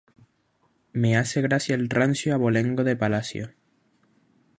Me 0.93 1.15
hace 1.15 1.41
gracia 1.43 1.75
el 1.75 1.87
rancio 1.87 2.33
abolengo 2.33 2.83
de 2.83 2.95
palacio 2.95 3.51